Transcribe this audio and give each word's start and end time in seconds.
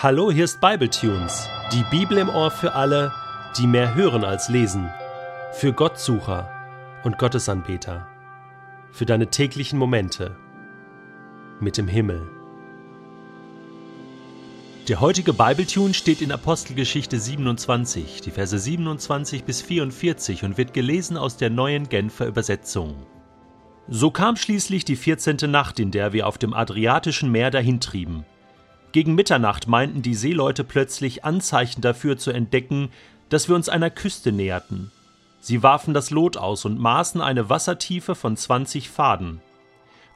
Hallo, 0.00 0.30
hier 0.30 0.44
ist 0.44 0.60
Bibletunes, 0.60 1.48
die 1.72 1.82
Bibel 1.90 2.18
im 2.18 2.28
Ohr 2.28 2.52
für 2.52 2.74
alle, 2.74 3.12
die 3.58 3.66
mehr 3.66 3.96
hören 3.96 4.22
als 4.22 4.48
lesen, 4.48 4.88
für 5.54 5.72
Gottsucher 5.72 6.48
und 7.02 7.18
Gottesanbeter, 7.18 8.06
für 8.92 9.06
deine 9.06 9.26
täglichen 9.26 9.76
Momente 9.76 10.36
mit 11.58 11.78
dem 11.78 11.88
Himmel. 11.88 12.28
Der 14.86 15.00
heutige 15.00 15.32
Bibletune 15.32 15.94
steht 15.94 16.22
in 16.22 16.30
Apostelgeschichte 16.30 17.18
27, 17.18 18.20
die 18.20 18.30
Verse 18.30 18.56
27 18.56 19.42
bis 19.42 19.62
44 19.62 20.44
und 20.44 20.58
wird 20.58 20.74
gelesen 20.74 21.16
aus 21.16 21.38
der 21.38 21.50
neuen 21.50 21.88
Genfer 21.88 22.28
Übersetzung. 22.28 22.94
So 23.88 24.12
kam 24.12 24.36
schließlich 24.36 24.84
die 24.84 24.94
14. 24.94 25.50
Nacht, 25.50 25.80
in 25.80 25.90
der 25.90 26.12
wir 26.12 26.28
auf 26.28 26.38
dem 26.38 26.54
Adriatischen 26.54 27.32
Meer 27.32 27.50
dahintrieben. 27.50 28.24
Gegen 28.92 29.14
Mitternacht 29.14 29.66
meinten 29.66 30.02
die 30.02 30.14
Seeleute 30.14 30.64
plötzlich 30.64 31.24
Anzeichen 31.24 31.82
dafür 31.82 32.16
zu 32.16 32.30
entdecken, 32.30 32.90
dass 33.28 33.48
wir 33.48 33.54
uns 33.54 33.68
einer 33.68 33.90
Küste 33.90 34.32
näherten. 34.32 34.90
Sie 35.40 35.62
warfen 35.62 35.94
das 35.94 36.10
Lot 36.10 36.36
aus 36.36 36.64
und 36.64 36.78
maßen 36.78 37.20
eine 37.20 37.48
Wassertiefe 37.48 38.14
von 38.14 38.36
20 38.36 38.88
Faden. 38.88 39.40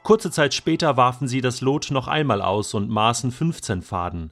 Kurze 0.01 0.31
Zeit 0.31 0.53
später 0.53 0.97
warfen 0.97 1.27
sie 1.27 1.39
das 1.39 1.61
Lot 1.61 1.91
noch 1.91 2.07
einmal 2.07 2.41
aus 2.41 2.73
und 2.73 2.89
maßen 2.89 3.31
15 3.31 3.83
Faden. 3.83 4.31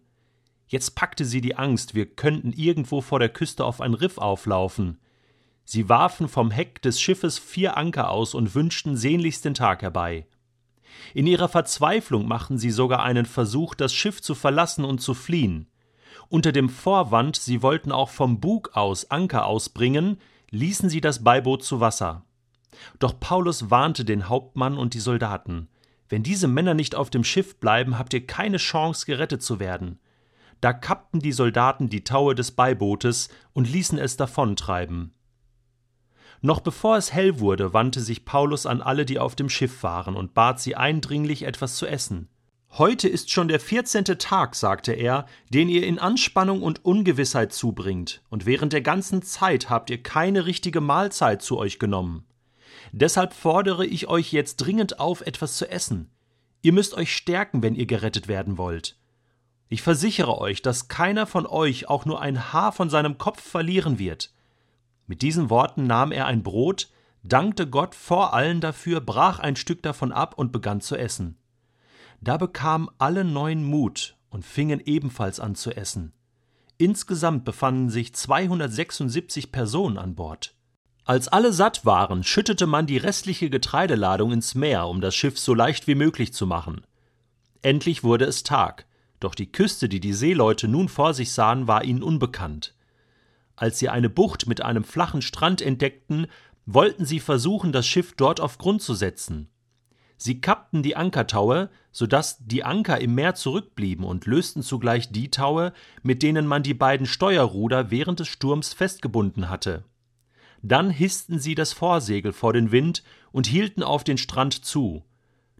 Jetzt 0.68 0.96
packte 0.96 1.24
sie 1.24 1.42
die 1.42 1.56
Angst, 1.56 1.96
wir 1.96 2.06
könnten 2.06 2.52
irgendwo 2.52 3.02
vor 3.02 3.20
der 3.20 3.30
Küste 3.30 3.64
auf 3.64 3.80
ein 3.80 3.94
Riff 3.94 4.18
auflaufen. 4.18 5.00
Sie 5.64 5.88
warfen 5.88 6.28
vom 6.28 6.52
Heck 6.52 6.82
des 6.82 7.00
Schiffes 7.00 7.40
vier 7.40 7.78
Anker 7.78 8.10
aus 8.10 8.34
und 8.34 8.56
wünschten 8.56 8.98
sehnlichst 8.98 9.46
den 9.46 9.54
Tag 9.54 9.82
herbei. 9.82 10.26
In 11.14 11.28
ihrer 11.28 11.50
Verzweiflung 11.50 12.28
machten 12.28 12.58
sie 12.58 12.72
sogar 12.72 13.04
einen 13.04 13.26
Versuch, 13.26 13.76
das 13.76 13.94
Schiff 13.94 14.22
zu 14.22 14.36
verlassen 14.36 14.86
und 14.86 15.02
zu 15.02 15.14
fliehen. 15.14 15.68
Unter 16.30 16.52
dem 16.52 16.70
Vorwand, 16.70 17.36
sie 17.36 17.62
wollten 17.62 17.92
auch 17.92 18.10
vom 18.10 18.40
Bug 18.40 18.72
aus 18.74 19.12
Anker 19.12 19.46
ausbringen, 19.46 20.18
ließen 20.50 20.90
sie 20.90 21.02
das 21.02 21.24
Beiboot 21.24 21.64
zu 21.64 21.80
Wasser. 21.80 22.24
Doch 23.00 23.20
Paulus 23.20 23.70
warnte 23.70 24.06
den 24.06 24.30
Hauptmann 24.30 24.78
und 24.78 24.94
die 24.94 25.00
Soldaten 25.00 25.68
Wenn 26.10 26.24
diese 26.24 26.48
Männer 26.48 26.74
nicht 26.74 26.96
auf 26.96 27.10
dem 27.10 27.24
Schiff 27.24 27.60
bleiben, 27.60 27.98
habt 27.98 28.14
ihr 28.14 28.26
keine 28.26 28.58
Chance, 28.58 29.06
gerettet 29.06 29.42
zu 29.44 29.60
werden. 29.60 30.00
Da 30.62 30.74
kappten 30.74 31.20
die 31.20 31.32
Soldaten 31.32 31.90
die 31.90 32.04
Taue 32.04 32.36
des 32.36 32.52
Beibootes 32.52 33.30
und 33.54 33.70
ließen 33.70 33.98
es 33.98 34.16
davontreiben. 34.16 35.14
Noch 36.42 36.60
bevor 36.60 36.98
es 36.98 37.14
hell 37.14 37.40
wurde, 37.40 37.74
wandte 37.74 38.02
sich 38.02 38.26
Paulus 38.26 38.66
an 38.66 38.82
alle, 38.82 39.06
die 39.06 39.20
auf 39.20 39.36
dem 39.36 39.48
Schiff 39.48 39.84
waren, 39.84 40.16
und 40.16 40.34
bat 40.34 40.60
sie 40.60 40.76
eindringlich 40.76 41.44
etwas 41.44 41.76
zu 41.76 41.86
essen. 41.86 42.30
Heute 42.78 43.08
ist 43.08 43.30
schon 43.30 43.48
der 43.48 43.60
vierzehnte 43.60 44.18
Tag, 44.18 44.56
sagte 44.56 44.94
er, 44.94 45.26
den 45.50 45.70
ihr 45.70 45.86
in 45.86 46.00
Anspannung 46.00 46.64
und 46.64 46.84
Ungewissheit 46.84 47.54
zubringt, 47.54 48.24
und 48.30 48.46
während 48.46 48.74
der 48.74 48.82
ganzen 48.82 49.22
Zeit 49.22 49.70
habt 49.70 49.90
ihr 49.90 50.02
keine 50.02 50.46
richtige 50.46 50.82
Mahlzeit 50.82 51.42
zu 51.42 51.58
euch 51.58 51.80
genommen. 51.80 52.26
Deshalb 52.92 53.34
fordere 53.34 53.86
ich 53.86 54.08
euch 54.08 54.32
jetzt 54.32 54.58
dringend 54.58 55.00
auf, 55.00 55.22
etwas 55.22 55.58
zu 55.58 55.70
essen. 55.70 56.10
Ihr 56.62 56.74
müsst 56.74 56.96
euch 56.96 57.16
stärken, 57.16 57.62
wenn 57.62 57.76
ihr 57.76 57.86
gerettet 57.86 58.28
werden 58.28 58.58
wollt. 58.58 58.98
Ich 59.70 59.82
versichere 59.82 60.40
euch, 60.40 60.62
dass 60.62 60.88
keiner 60.88 61.28
von 61.28 61.46
euch 61.46 61.88
auch 61.88 62.06
nur 62.06 62.22
ein 62.22 62.52
Haar 62.52 62.72
von 62.72 62.90
seinem 62.90 63.18
Kopf 63.18 63.42
verlieren 63.42 64.00
wird. 64.00 64.32
Mit 65.12 65.24
diesen 65.24 65.50
Worten 65.50 65.88
nahm 65.88 66.14
er 66.14 66.26
ein 66.28 66.42
Brot, 66.42 66.88
dankte 67.22 67.68
Gott 67.68 67.96
vor 67.96 68.34
allen 68.34 68.62
dafür, 68.62 69.02
brach 69.02 69.40
ein 69.40 69.58
Stück 69.58 69.84
davon 69.84 70.14
ab 70.14 70.36
und 70.38 70.54
begann 70.54 70.80
zu 70.80 70.96
essen. 70.96 71.36
Da 72.22 72.38
bekamen 72.38 72.88
alle 72.98 73.26
neuen 73.26 73.66
Mut 73.66 74.16
und 74.30 74.46
fingen 74.46 74.80
ebenfalls 74.80 75.42
an 75.42 75.56
zu 75.56 75.72
essen. 75.72 76.14
Insgesamt 76.78 77.44
befanden 77.44 77.90
sich 77.90 78.16
276 78.16 79.52
Personen 79.52 79.98
an 79.98 80.16
Bord. 80.16 80.56
Als 81.04 81.28
alle 81.28 81.52
satt 81.52 81.86
waren, 81.86 82.24
schüttete 82.24 82.66
man 82.66 82.88
die 82.88 82.96
restliche 82.96 83.50
Getreideladung 83.50 84.32
ins 84.32 84.56
Meer, 84.56 84.88
um 84.88 85.02
das 85.02 85.14
Schiff 85.14 85.38
so 85.38 85.54
leicht 85.54 85.88
wie 85.88 85.96
möglich 85.96 86.32
zu 86.32 86.48
machen. 86.48 86.86
Endlich 87.62 88.06
wurde 88.06 88.24
es 88.24 88.44
Tag, 88.44 88.86
doch 89.20 89.36
die 89.36 89.52
Küste, 89.52 89.90
die 89.90 90.00
die 90.00 90.14
Seeleute 90.14 90.70
nun 90.70 90.88
vor 90.88 91.14
sich 91.14 91.34
sahen, 91.34 91.68
war 91.68 91.84
ihnen 91.84 92.02
unbekannt. 92.02 92.76
Als 93.62 93.78
sie 93.78 93.90
eine 93.90 94.10
Bucht 94.10 94.48
mit 94.48 94.64
einem 94.64 94.84
flachen 94.84 95.22
Strand 95.22 95.62
entdeckten, 95.62 96.26
wollten 96.66 97.06
sie 97.06 97.20
versuchen, 97.20 97.72
das 97.72 97.86
Schiff 97.86 98.16
dort 98.18 98.40
auf 98.40 98.58
Grund 98.58 98.82
zu 98.82 98.96
setzen. 98.96 99.50
Sie 100.18 100.42
kappten 100.42 100.82
die 100.82 100.96
Ankertaue, 100.96 101.70
so 101.92 102.08
dass 102.08 102.40
die 102.40 102.64
Anker 102.64 103.00
im 103.00 103.14
Meer 103.14 103.36
zurückblieben 103.36 104.04
und 104.04 104.26
lösten 104.26 104.64
zugleich 104.64 105.12
die 105.12 105.30
Taue, 105.30 105.74
mit 106.02 106.24
denen 106.24 106.48
man 106.48 106.64
die 106.64 106.74
beiden 106.74 107.06
Steuerruder 107.06 107.92
während 107.92 108.20
des 108.20 108.30
Sturms 108.30 108.74
festgebunden 108.74 109.48
hatte. 109.48 109.84
Dann 110.64 110.90
hissten 110.90 111.38
sie 111.38 111.54
das 111.54 111.72
Vorsegel 111.72 112.34
vor 112.34 112.54
den 112.54 112.72
Wind 112.72 113.04
und 113.32 113.46
hielten 113.46 113.84
auf 113.84 114.04
den 114.04 114.18
Strand 114.18 114.66
zu. 114.66 115.04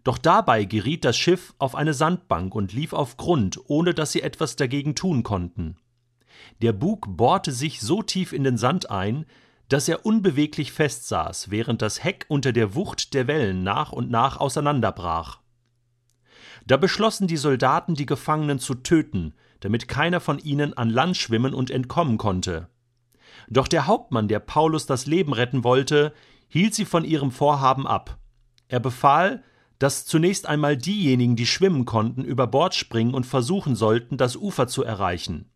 Doch 0.02 0.18
dabei 0.18 0.64
geriet 0.64 1.04
das 1.04 1.16
Schiff 1.16 1.54
auf 1.58 1.76
eine 1.76 1.94
Sandbank 1.94 2.52
und 2.52 2.72
lief 2.72 2.94
auf 2.94 3.16
Grund, 3.16 3.60
ohne 3.66 3.94
dass 3.94 4.10
sie 4.10 4.22
etwas 4.22 4.56
dagegen 4.56 4.96
tun 4.96 5.22
konnten. 5.22 5.76
Der 6.60 6.72
Bug 6.72 7.06
bohrte 7.16 7.52
sich 7.52 7.80
so 7.80 8.02
tief 8.02 8.32
in 8.32 8.44
den 8.44 8.56
Sand 8.56 8.90
ein, 8.90 9.26
dass 9.68 9.88
er 9.88 10.04
unbeweglich 10.04 10.72
festsaß, 10.72 11.50
während 11.50 11.82
das 11.82 12.04
Heck 12.04 12.26
unter 12.28 12.52
der 12.52 12.74
Wucht 12.74 13.14
der 13.14 13.26
Wellen 13.26 13.62
nach 13.62 13.92
und 13.92 14.10
nach 14.10 14.38
auseinanderbrach. 14.38 15.40
Da 16.66 16.76
beschlossen 16.76 17.26
die 17.26 17.36
Soldaten, 17.36 17.94
die 17.94 18.06
Gefangenen 18.06 18.58
zu 18.58 18.74
töten, 18.74 19.34
damit 19.60 19.88
keiner 19.88 20.20
von 20.20 20.38
ihnen 20.38 20.74
an 20.74 20.90
Land 20.90 21.16
schwimmen 21.16 21.54
und 21.54 21.70
entkommen 21.70 22.18
konnte. 22.18 22.68
Doch 23.48 23.68
der 23.68 23.86
Hauptmann, 23.86 24.28
der 24.28 24.40
Paulus 24.40 24.86
das 24.86 25.06
Leben 25.06 25.32
retten 25.32 25.64
wollte, 25.64 26.12
hielt 26.48 26.74
sie 26.74 26.84
von 26.84 27.04
ihrem 27.04 27.30
Vorhaben 27.30 27.86
ab. 27.86 28.18
Er 28.68 28.80
befahl, 28.80 29.42
dass 29.78 30.04
zunächst 30.06 30.46
einmal 30.46 30.76
diejenigen, 30.76 31.34
die 31.34 31.46
schwimmen 31.46 31.84
konnten, 31.84 32.24
über 32.24 32.46
Bord 32.46 32.74
springen 32.74 33.14
und 33.14 33.26
versuchen 33.26 33.74
sollten, 33.74 34.16
das 34.16 34.36
Ufer 34.36 34.68
zu 34.68 34.84
erreichen. 34.84 35.50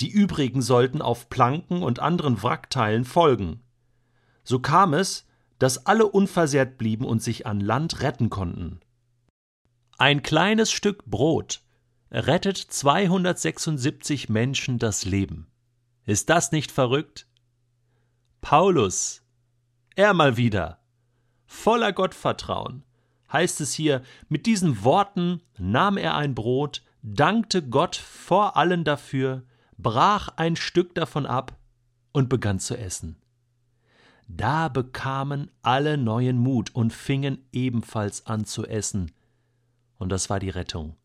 Die 0.00 0.10
übrigen 0.10 0.62
sollten 0.62 1.02
auf 1.02 1.28
Planken 1.28 1.82
und 1.82 2.00
anderen 2.00 2.42
Wrackteilen 2.42 3.04
folgen. 3.04 3.62
So 4.42 4.58
kam 4.58 4.94
es, 4.94 5.26
dass 5.58 5.86
alle 5.86 6.06
unversehrt 6.06 6.78
blieben 6.78 7.04
und 7.04 7.22
sich 7.22 7.46
an 7.46 7.60
Land 7.60 8.02
retten 8.02 8.30
konnten. 8.30 8.80
Ein 9.96 10.22
kleines 10.22 10.72
Stück 10.72 11.04
Brot 11.06 11.62
rettet 12.10 12.58
276 12.58 14.28
Menschen 14.28 14.78
das 14.78 15.04
Leben. 15.04 15.46
Ist 16.04 16.28
das 16.30 16.52
nicht 16.52 16.70
verrückt? 16.70 17.26
Paulus, 18.40 19.22
er 19.96 20.12
mal 20.12 20.36
wieder, 20.36 20.80
voller 21.46 21.92
Gottvertrauen, 21.92 22.84
heißt 23.32 23.60
es 23.60 23.72
hier, 23.72 24.02
mit 24.28 24.46
diesen 24.46 24.84
Worten 24.84 25.40
nahm 25.58 25.96
er 25.96 26.14
ein 26.14 26.34
Brot, 26.34 26.82
dankte 27.02 27.66
Gott 27.66 27.96
vor 27.96 28.56
allen 28.56 28.84
dafür, 28.84 29.44
brach 29.78 30.28
ein 30.36 30.56
Stück 30.56 30.94
davon 30.94 31.26
ab 31.26 31.56
und 32.12 32.28
begann 32.28 32.58
zu 32.58 32.76
essen. 32.76 33.16
Da 34.28 34.68
bekamen 34.68 35.50
alle 35.62 35.98
neuen 35.98 36.38
Mut 36.38 36.74
und 36.74 36.92
fingen 36.92 37.38
ebenfalls 37.52 38.26
an 38.26 38.44
zu 38.44 38.64
essen. 38.64 39.12
Und 39.98 40.10
das 40.10 40.30
war 40.30 40.40
die 40.40 40.50
Rettung. 40.50 40.96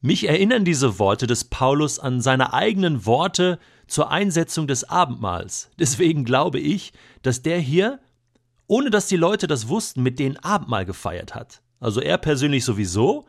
Mich 0.00 0.28
erinnern 0.28 0.64
diese 0.64 0.98
Worte 0.98 1.26
des 1.26 1.44
Paulus 1.44 1.98
an 1.98 2.20
seine 2.20 2.52
eigenen 2.52 3.06
Worte 3.06 3.58
zur 3.86 4.10
Einsetzung 4.10 4.66
des 4.66 4.84
Abendmahls. 4.84 5.70
Deswegen 5.78 6.24
glaube 6.24 6.58
ich, 6.58 6.92
dass 7.22 7.42
der 7.42 7.60
hier, 7.60 8.00
ohne 8.66 8.90
dass 8.90 9.06
die 9.06 9.16
Leute 9.16 9.46
das 9.46 9.68
wussten, 9.68 10.02
mit 10.02 10.18
denen 10.18 10.38
Abendmahl 10.38 10.84
gefeiert 10.84 11.34
hat. 11.34 11.62
Also 11.78 12.00
er 12.00 12.18
persönlich 12.18 12.64
sowieso. 12.64 13.26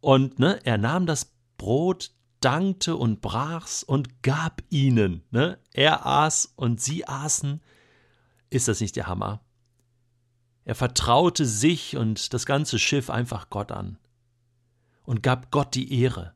Und 0.00 0.38
ne, 0.38 0.58
er 0.64 0.78
nahm 0.78 1.06
das 1.06 1.32
Brot, 1.56 2.10
dankte 2.40 2.96
und 2.96 3.20
brach's 3.20 3.82
und 3.82 4.22
gab 4.22 4.62
ihnen. 4.70 5.22
Ne? 5.30 5.58
Er 5.72 6.06
aß 6.06 6.52
und 6.56 6.80
sie 6.80 7.06
aßen. 7.06 7.60
Ist 8.50 8.68
das 8.68 8.80
nicht 8.80 8.96
der 8.96 9.06
Hammer? 9.06 9.40
Er 10.64 10.74
vertraute 10.74 11.46
sich 11.46 11.96
und 11.96 12.34
das 12.34 12.46
ganze 12.46 12.78
Schiff 12.78 13.10
einfach 13.10 13.48
Gott 13.50 13.72
an 13.72 13.98
und 15.04 15.22
gab 15.22 15.50
Gott 15.50 15.74
die 15.74 16.02
Ehre 16.02 16.34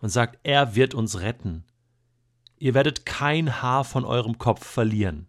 und 0.00 0.08
sagt, 0.08 0.38
er 0.42 0.74
wird 0.74 0.94
uns 0.94 1.20
retten. 1.20 1.64
Ihr 2.58 2.72
werdet 2.72 3.04
kein 3.04 3.60
Haar 3.60 3.84
von 3.84 4.06
eurem 4.06 4.38
Kopf 4.38 4.66
verlieren. 4.66 5.28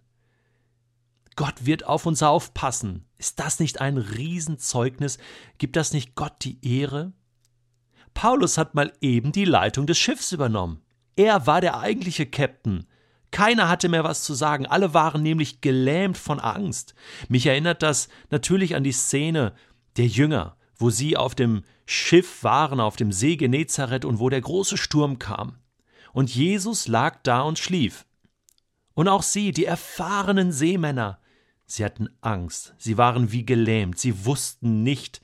Gott 1.35 1.65
wird 1.65 1.85
auf 1.85 2.05
uns 2.05 2.23
aufpassen. 2.23 3.05
Ist 3.17 3.39
das 3.39 3.59
nicht 3.59 3.81
ein 3.81 3.97
Riesenzeugnis? 3.97 5.17
Gibt 5.57 5.75
das 5.75 5.91
nicht 5.91 6.15
Gott 6.15 6.33
die 6.41 6.65
Ehre? 6.65 7.11
Paulus 8.17 8.57
hat 8.57 8.73
mal 8.73 8.91
eben 8.99 9.31
die 9.31 9.45
Leitung 9.45 9.85
des 9.85 9.99
Schiffs 9.99 10.31
übernommen. 10.31 10.81
Er 11.15 11.45
war 11.45 11.61
der 11.61 11.79
eigentliche 11.79 12.25
Captain. 12.25 12.87
Keiner 13.29 13.69
hatte 13.69 13.89
mehr 13.89 14.03
was 14.03 14.23
zu 14.23 14.33
sagen, 14.33 14.65
alle 14.65 14.95
waren 14.95 15.21
nämlich 15.21 15.61
gelähmt 15.61 16.17
von 16.17 16.39
Angst. 16.39 16.95
Mich 17.29 17.45
erinnert 17.45 17.83
das 17.83 18.09
natürlich 18.31 18.75
an 18.75 18.83
die 18.83 18.91
Szene 18.91 19.53
der 19.97 20.07
Jünger, 20.07 20.57
wo 20.79 20.89
sie 20.89 21.15
auf 21.15 21.35
dem 21.35 21.61
Schiff 21.85 22.43
waren, 22.43 22.79
auf 22.79 22.95
dem 22.95 23.11
See 23.11 23.35
Genezareth 23.35 24.03
und 24.03 24.17
wo 24.17 24.31
der 24.31 24.41
große 24.41 24.77
Sturm 24.77 25.19
kam. 25.19 25.59
und 26.11 26.33
Jesus 26.33 26.87
lag 26.87 27.19
da 27.21 27.41
und 27.41 27.59
schlief. 27.59 28.07
Und 28.95 29.09
auch 29.09 29.21
sie, 29.21 29.51
die 29.51 29.65
erfahrenen 29.65 30.51
Seemänner, 30.51 31.19
sie 31.67 31.85
hatten 31.85 32.09
Angst, 32.21 32.73
sie 32.79 32.97
waren 32.97 33.31
wie 33.31 33.45
gelähmt, 33.45 33.99
sie 33.99 34.25
wussten 34.25 34.81
nicht, 34.81 35.21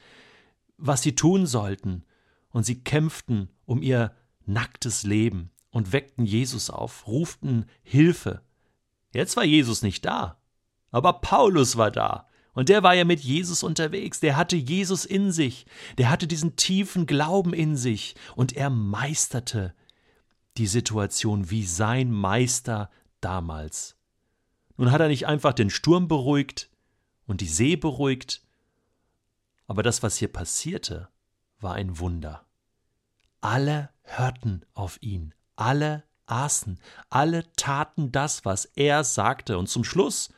was 0.77 1.01
sie 1.01 1.15
tun 1.15 1.47
sollten, 1.47 2.05
und 2.53 2.65
sie 2.65 2.81
kämpften 2.81 3.49
um 3.65 3.81
ihr 3.81 4.15
nacktes 4.45 5.03
Leben 5.03 5.51
und 5.71 5.91
weckten 5.91 6.25
Jesus 6.25 6.69
auf, 6.69 7.07
ruften 7.07 7.65
Hilfe. 7.81 8.41
Jetzt 9.11 9.35
war 9.35 9.43
Jesus 9.43 9.81
nicht 9.81 10.05
da, 10.05 10.39
aber 10.91 11.13
Paulus 11.13 11.75
war 11.75 11.91
da, 11.91 12.29
und 12.53 12.69
der 12.69 12.83
war 12.83 12.93
ja 12.93 13.03
mit 13.03 13.19
Jesus 13.19 13.63
unterwegs, 13.63 14.19
der 14.19 14.37
hatte 14.37 14.55
Jesus 14.55 15.05
in 15.05 15.31
sich, 15.31 15.65
der 15.97 16.11
hatte 16.11 16.27
diesen 16.27 16.55
tiefen 16.55 17.07
Glauben 17.07 17.51
in 17.51 17.75
sich, 17.75 18.15
und 18.35 18.53
er 18.53 18.69
meisterte 18.69 19.73
die 20.57 20.67
Situation 20.67 21.49
wie 21.49 21.65
sein 21.65 22.11
Meister 22.11 22.91
damals. 23.21 23.97
Nun 24.77 24.91
hat 24.91 25.01
er 25.01 25.07
nicht 25.07 25.25
einfach 25.25 25.53
den 25.53 25.71
Sturm 25.71 26.07
beruhigt 26.07 26.69
und 27.25 27.41
die 27.41 27.47
See 27.47 27.75
beruhigt, 27.75 28.43
aber 29.65 29.81
das, 29.81 30.03
was 30.03 30.17
hier 30.17 30.31
passierte, 30.31 31.09
war 31.63 31.73
ein 31.73 31.99
Wunder. 31.99 32.45
Alle 33.41 33.89
hörten 34.03 34.65
auf 34.73 35.01
ihn, 35.01 35.33
alle 35.55 36.03
aßen, 36.25 36.79
alle 37.09 37.51
taten 37.53 38.11
das, 38.11 38.45
was 38.45 38.65
er 38.65 39.03
sagte, 39.03 39.57
und 39.57 39.67
zum 39.67 39.83
Schluss 39.83 40.31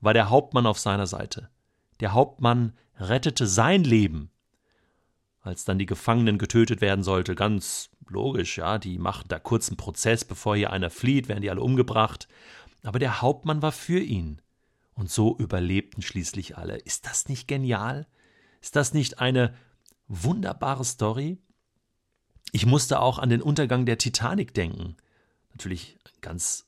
war 0.00 0.14
der 0.14 0.30
Hauptmann 0.30 0.66
auf 0.66 0.78
seiner 0.78 1.06
Seite. 1.06 1.48
Der 2.00 2.12
Hauptmann 2.12 2.74
rettete 2.98 3.46
sein 3.46 3.84
Leben. 3.84 4.30
Als 5.40 5.64
dann 5.64 5.78
die 5.78 5.86
Gefangenen 5.86 6.38
getötet 6.38 6.80
werden 6.80 7.02
sollte, 7.02 7.34
ganz 7.34 7.90
logisch, 8.08 8.58
ja, 8.58 8.78
die 8.78 8.98
machten 8.98 9.28
da 9.28 9.38
kurzen 9.38 9.76
Prozess, 9.76 10.24
bevor 10.24 10.56
hier 10.56 10.72
einer 10.72 10.90
flieht, 10.90 11.28
werden 11.28 11.42
die 11.42 11.50
alle 11.50 11.60
umgebracht. 11.60 12.28
Aber 12.82 12.98
der 12.98 13.22
Hauptmann 13.22 13.62
war 13.62 13.72
für 13.72 14.00
ihn. 14.00 14.40
Und 14.94 15.10
so 15.10 15.36
überlebten 15.36 16.02
schließlich 16.02 16.56
alle. 16.56 16.76
Ist 16.76 17.06
das 17.06 17.28
nicht 17.28 17.48
genial? 17.48 18.06
Ist 18.60 18.76
das 18.76 18.94
nicht 18.94 19.18
eine 19.18 19.54
wunderbare 20.08 20.84
Story? 20.84 21.38
Ich 22.52 22.66
musste 22.66 23.00
auch 23.00 23.18
an 23.18 23.30
den 23.30 23.42
Untergang 23.42 23.86
der 23.86 23.98
Titanic 23.98 24.54
denken. 24.54 24.96
Natürlich 25.50 25.96
ein 26.04 26.20
ganz 26.20 26.66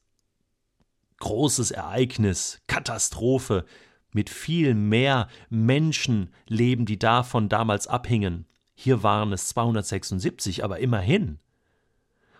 großes 1.18 1.70
Ereignis, 1.70 2.60
Katastrophe, 2.66 3.64
mit 4.12 4.30
viel 4.30 4.74
mehr 4.74 5.28
Menschenleben, 5.50 6.86
die 6.86 6.98
davon 6.98 7.48
damals 7.48 7.86
abhingen. 7.86 8.46
Hier 8.74 9.02
waren 9.02 9.32
es 9.32 9.48
276, 9.48 10.64
aber 10.64 10.78
immerhin. 10.78 11.38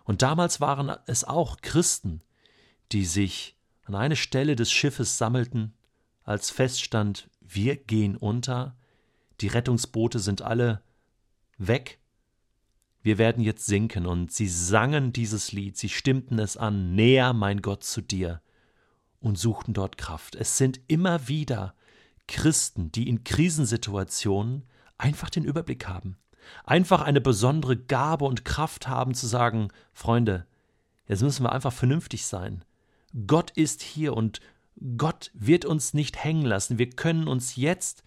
Und 0.04 0.22
damals 0.22 0.60
waren 0.60 0.96
es 1.06 1.24
auch 1.24 1.58
Christen, 1.60 2.22
die 2.92 3.04
sich 3.04 3.56
an 3.84 3.94
eine 3.94 4.16
Stelle 4.16 4.56
des 4.56 4.70
Schiffes 4.70 5.18
sammelten, 5.18 5.74
als 6.24 6.50
feststand, 6.50 7.30
wir 7.40 7.76
gehen 7.76 8.16
unter, 8.16 8.76
die 9.40 9.48
Rettungsboote 9.48 10.18
sind 10.18 10.42
alle 10.42 10.82
weg, 11.58 11.98
wir 13.02 13.18
werden 13.18 13.42
jetzt 13.42 13.66
sinken. 13.66 14.06
Und 14.06 14.32
sie 14.32 14.48
sangen 14.48 15.12
dieses 15.12 15.52
Lied, 15.52 15.76
sie 15.76 15.88
stimmten 15.88 16.38
es 16.38 16.56
an, 16.56 16.94
näher, 16.94 17.32
mein 17.32 17.62
Gott, 17.62 17.84
zu 17.84 18.00
dir 18.00 18.40
und 19.20 19.38
suchten 19.38 19.74
dort 19.74 19.96
Kraft. 19.96 20.34
Es 20.34 20.58
sind 20.58 20.80
immer 20.88 21.28
wieder 21.28 21.74
Christen, 22.26 22.90
die 22.92 23.08
in 23.08 23.24
Krisensituationen 23.24 24.64
einfach 24.98 25.30
den 25.30 25.44
Überblick 25.44 25.86
haben, 25.86 26.16
einfach 26.64 27.02
eine 27.02 27.20
besondere 27.20 27.76
Gabe 27.76 28.24
und 28.24 28.44
Kraft 28.44 28.88
haben 28.88 29.14
zu 29.14 29.26
sagen, 29.26 29.68
Freunde, 29.92 30.46
jetzt 31.06 31.22
müssen 31.22 31.44
wir 31.44 31.52
einfach 31.52 31.72
vernünftig 31.72 32.26
sein. 32.26 32.64
Gott 33.26 33.52
ist 33.52 33.82
hier 33.82 34.14
und 34.14 34.40
Gott 34.96 35.30
wird 35.32 35.64
uns 35.64 35.94
nicht 35.94 36.22
hängen 36.22 36.44
lassen. 36.44 36.78
Wir 36.78 36.90
können 36.90 37.28
uns 37.28 37.56
jetzt 37.56 38.02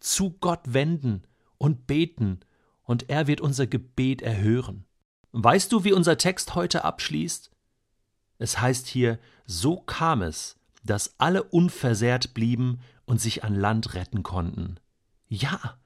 zu 0.00 0.30
Gott 0.40 0.60
wenden 0.64 1.22
und 1.58 1.86
beten 1.86 2.40
und 2.86 3.10
er 3.10 3.26
wird 3.26 3.40
unser 3.42 3.66
Gebet 3.66 4.22
erhören. 4.22 4.86
Weißt 5.32 5.70
du, 5.70 5.84
wie 5.84 5.92
unser 5.92 6.16
Text 6.16 6.54
heute 6.54 6.84
abschließt? 6.84 7.50
Es 8.38 8.60
heißt 8.60 8.86
hier, 8.86 9.18
so 9.44 9.76
kam 9.76 10.22
es, 10.22 10.56
dass 10.82 11.14
alle 11.18 11.42
unversehrt 11.42 12.32
blieben 12.32 12.80
und 13.04 13.20
sich 13.20 13.44
an 13.44 13.54
Land 13.54 13.94
retten 13.94 14.22
konnten. 14.22 14.76
Ja, 15.28 15.78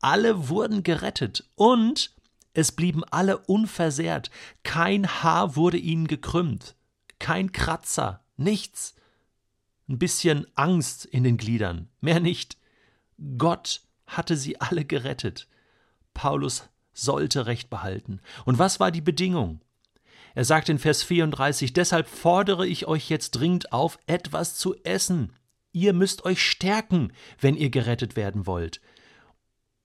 alle 0.00 0.48
wurden 0.48 0.82
gerettet 0.82 1.48
und 1.54 2.14
es 2.54 2.72
blieben 2.72 3.02
alle 3.04 3.38
unversehrt, 3.38 4.30
kein 4.62 5.06
Haar 5.06 5.56
wurde 5.56 5.78
ihnen 5.78 6.06
gekrümmt, 6.06 6.76
kein 7.18 7.52
Kratzer, 7.52 8.22
nichts. 8.36 8.94
Ein 9.88 9.98
bisschen 9.98 10.46
Angst 10.54 11.06
in 11.06 11.24
den 11.24 11.38
Gliedern, 11.38 11.88
mehr 12.00 12.20
nicht. 12.20 12.58
Gott 13.38 13.82
hatte 14.06 14.36
sie 14.36 14.60
alle 14.60 14.84
gerettet. 14.84 15.48
Paulus 16.14 16.68
sollte 16.92 17.46
Recht 17.46 17.70
behalten. 17.70 18.20
Und 18.44 18.58
was 18.58 18.80
war 18.80 18.90
die 18.90 19.00
Bedingung? 19.00 19.60
Er 20.34 20.44
sagt 20.44 20.68
in 20.68 20.78
Vers 20.78 21.02
34, 21.02 21.72
deshalb 21.72 22.08
fordere 22.08 22.66
ich 22.66 22.86
euch 22.86 23.10
jetzt 23.10 23.32
dringend 23.32 23.72
auf, 23.72 23.98
etwas 24.06 24.56
zu 24.56 24.74
essen. 24.84 25.32
Ihr 25.72 25.92
müsst 25.92 26.24
euch 26.24 26.42
stärken, 26.42 27.12
wenn 27.40 27.56
ihr 27.56 27.70
gerettet 27.70 28.16
werden 28.16 28.46
wollt. 28.46 28.80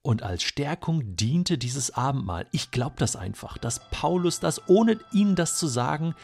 Und 0.01 0.23
als 0.23 0.43
Stärkung 0.43 1.15
diente 1.17 1.57
dieses 1.57 1.91
Abendmahl. 1.91 2.47
Ich 2.51 2.71
glaube 2.71 2.95
das 2.97 3.17
einfach, 3.17 3.57
dass 3.57 3.89
Paulus 3.89 4.39
das, 4.39 4.69
ohne 4.69 4.99
ihnen 5.11 5.35
das 5.35 5.57
zu 5.57 5.67
sagen, 5.67 6.15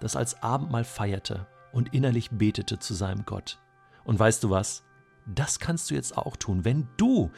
das 0.00 0.16
als 0.16 0.42
Abendmahl 0.42 0.84
feierte 0.84 1.46
und 1.72 1.94
innerlich 1.94 2.30
betete 2.30 2.78
zu 2.78 2.94
seinem 2.94 3.24
Gott. 3.24 3.58
Und 4.04 4.18
weißt 4.18 4.42
du 4.42 4.50
was? 4.50 4.82
Das 5.26 5.58
kannst 5.58 5.90
du 5.90 5.94
jetzt 5.94 6.16
auch 6.16 6.36
tun, 6.36 6.64
wenn 6.64 6.88
du 6.96 7.30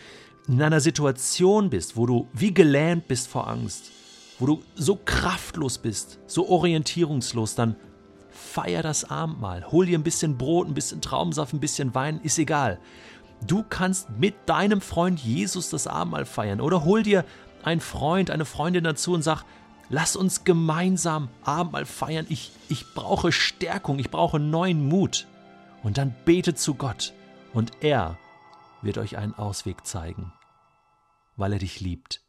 in 0.49 0.63
einer 0.63 0.81
Situation 0.81 1.69
bist, 1.69 1.97
wo 1.97 2.07
du 2.07 2.29
wie 2.33 2.55
gelähmt 2.55 3.07
bist 3.07 3.29
vor 3.29 3.49
Angst, 3.49 3.91
wo 4.39 4.47
du 4.47 4.63
so 4.75 4.97
kraftlos 4.97 5.79
bist, 5.79 6.19
so 6.27 6.49
orientierungslos, 6.49 7.55
dann 7.55 7.77
feier 8.31 8.83
das 8.83 9.05
Abendmahl. 9.05 9.71
Hol 9.71 9.87
dir 9.87 9.99
ein 9.99 10.05
bisschen 10.05 10.39
Brot, 10.39 10.67
ein 10.67 10.75
bisschen 10.75 11.03
Traumsaft, 11.03 11.53
ein 11.53 11.61
bisschen 11.61 11.95
Wein, 11.95 12.21
ist 12.23 12.39
egal. 12.39 12.79
Du 13.47 13.63
kannst 13.69 14.11
mit 14.11 14.35
deinem 14.47 14.81
Freund 14.81 15.21
Jesus 15.21 15.69
das 15.69 15.87
Abendmahl 15.87 16.25
feiern 16.25 16.61
oder 16.61 16.85
hol 16.85 17.03
dir 17.03 17.25
einen 17.63 17.81
Freund, 17.81 18.31
eine 18.31 18.47
Freundin 18.47 18.85
dazu 18.85 19.13
und 19.13 19.23
sag, 19.23 19.45
lass 19.91 20.17
uns 20.17 20.45
gemeinsam 20.45 21.29
Abendmahl 21.43 21.85
feiern. 21.85 22.27
Ich, 22.31 22.53
ich 22.69 22.95
brauche 22.95 23.33
Stärkung, 23.33 23.99
ich 23.99 24.11
brauche 24.11 24.39
neuen 24.39 24.89
Mut. 24.89 25.27
Und 25.83 25.99
dann 25.99 26.15
bete 26.25 26.55
zu 26.55 26.75
Gott 26.75 27.13
und 27.53 27.71
er 27.81 28.17
wird 28.83 28.99
euch 28.99 29.19
einen 29.19 29.35
Ausweg 29.35 29.87
zeigen 29.87 30.33
weil 31.39 31.55
er 31.55 31.59
dich 31.59 31.81
liebt. 31.81 32.28